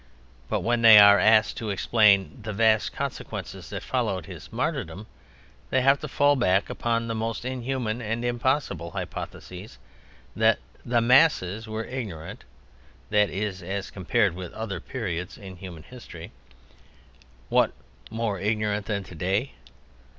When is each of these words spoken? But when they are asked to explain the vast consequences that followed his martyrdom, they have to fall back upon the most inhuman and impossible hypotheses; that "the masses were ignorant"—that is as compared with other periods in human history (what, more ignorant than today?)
But 0.49 0.61
when 0.61 0.81
they 0.81 0.97
are 0.97 1.19
asked 1.19 1.57
to 1.57 1.69
explain 1.69 2.39
the 2.41 2.53
vast 2.53 2.91
consequences 2.91 3.69
that 3.69 3.83
followed 3.83 4.25
his 4.25 4.51
martyrdom, 4.51 5.05
they 5.69 5.81
have 5.81 5.99
to 5.99 6.07
fall 6.07 6.35
back 6.35 6.71
upon 6.71 7.05
the 7.07 7.13
most 7.13 7.45
inhuman 7.45 8.01
and 8.01 8.25
impossible 8.25 8.89
hypotheses; 8.89 9.77
that 10.35 10.57
"the 10.83 11.01
masses 11.01 11.67
were 11.67 11.83
ignorant"—that 11.85 13.29
is 13.29 13.61
as 13.61 13.91
compared 13.91 14.33
with 14.33 14.51
other 14.53 14.79
periods 14.79 15.37
in 15.37 15.55
human 15.57 15.83
history 15.83 16.31
(what, 17.49 17.71
more 18.09 18.39
ignorant 18.39 18.87
than 18.87 19.03
today?) 19.03 19.51